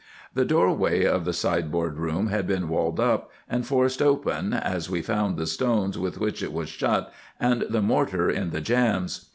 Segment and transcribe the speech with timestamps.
[0.33, 4.89] The door way of the sideboard room had been walled up, and forced open, as
[4.89, 9.29] we found the stones with which it was shut, and the mortar in the jambs.